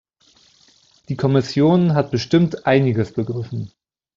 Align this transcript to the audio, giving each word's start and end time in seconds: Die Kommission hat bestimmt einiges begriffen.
Die 1.09 1.15
Kommission 1.15 1.93
hat 1.93 2.09
bestimmt 2.09 2.65
einiges 2.65 3.13
begriffen. 3.13 3.71